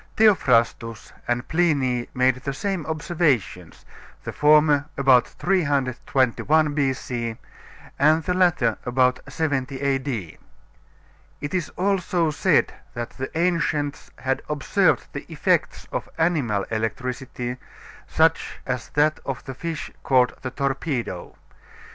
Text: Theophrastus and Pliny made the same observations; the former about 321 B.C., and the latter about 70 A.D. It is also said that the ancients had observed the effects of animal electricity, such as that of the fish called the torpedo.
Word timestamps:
Theophrastus 0.17 1.13
and 1.27 1.47
Pliny 1.47 2.09
made 2.15 2.37
the 2.37 2.55
same 2.55 2.87
observations; 2.87 3.85
the 4.23 4.33
former 4.33 4.87
about 4.97 5.27
321 5.27 6.73
B.C., 6.73 7.37
and 7.99 8.23
the 8.23 8.33
latter 8.33 8.79
about 8.83 9.19
70 9.31 9.79
A.D. 9.79 10.37
It 11.39 11.53
is 11.53 11.69
also 11.77 12.31
said 12.31 12.73
that 12.95 13.11
the 13.11 13.29
ancients 13.37 14.09
had 14.17 14.41
observed 14.49 15.05
the 15.13 15.31
effects 15.31 15.87
of 15.91 16.09
animal 16.17 16.63
electricity, 16.71 17.57
such 18.07 18.57
as 18.65 18.89
that 18.95 19.19
of 19.23 19.45
the 19.45 19.53
fish 19.53 19.91
called 20.01 20.33
the 20.41 20.49
torpedo. 20.49 21.35